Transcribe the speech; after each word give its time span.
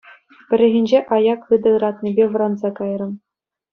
Пӗррехинче 0.47 0.99
аяк 1.15 1.39
хытӑ 1.47 1.69
ыратнипе 1.77 2.25
вӑранса 2.31 2.69
кайрӑм. 2.77 3.13